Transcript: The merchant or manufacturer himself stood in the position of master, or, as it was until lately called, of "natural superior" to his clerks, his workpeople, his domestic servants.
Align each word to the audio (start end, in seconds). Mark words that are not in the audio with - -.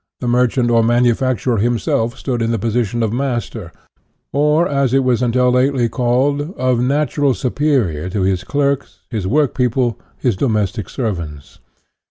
The 0.19 0.27
merchant 0.27 0.71
or 0.71 0.81
manufacturer 0.83 1.59
himself 1.59 2.17
stood 2.17 2.41
in 2.41 2.49
the 2.49 2.57
position 2.57 3.03
of 3.03 3.13
master, 3.13 3.71
or, 4.33 4.67
as 4.67 4.95
it 4.95 5.03
was 5.03 5.21
until 5.21 5.51
lately 5.51 5.89
called, 5.89 6.55
of 6.57 6.79
"natural 6.79 7.35
superior" 7.35 8.09
to 8.09 8.23
his 8.23 8.43
clerks, 8.43 9.01
his 9.11 9.27
workpeople, 9.27 9.99
his 10.17 10.35
domestic 10.35 10.89
servants. 10.89 11.59